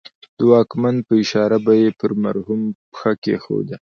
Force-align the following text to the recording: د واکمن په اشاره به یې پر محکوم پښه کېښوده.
د 0.37 0.39
واکمن 0.51 0.95
په 1.07 1.13
اشاره 1.23 1.57
به 1.65 1.73
یې 1.81 1.89
پر 1.99 2.11
محکوم 2.23 2.61
پښه 2.91 3.11
کېښوده. 3.23 3.75